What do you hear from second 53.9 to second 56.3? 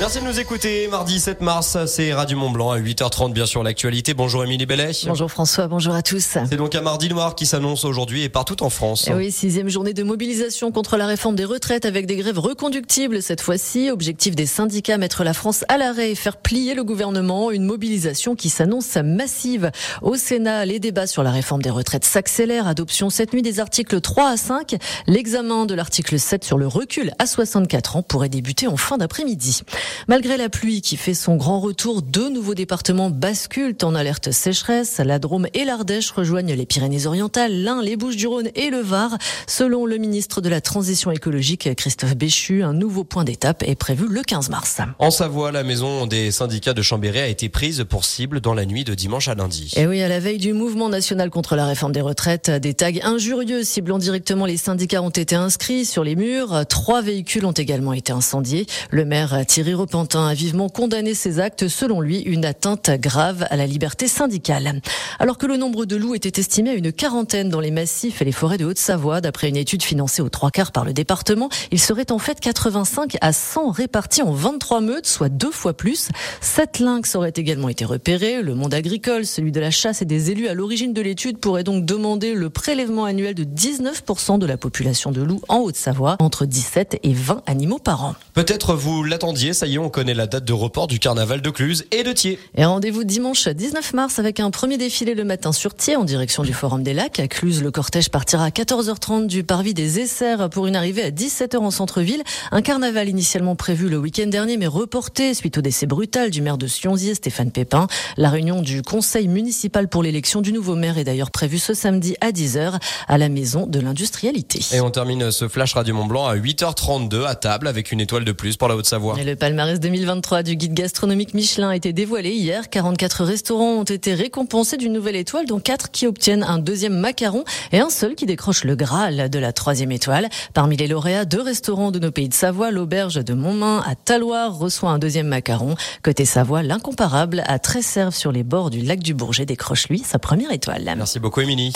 directement les syndicats ont été inscrits sur les